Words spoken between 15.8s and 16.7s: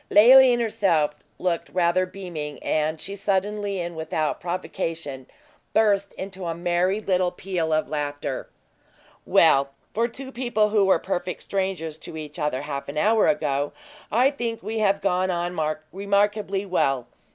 remarkably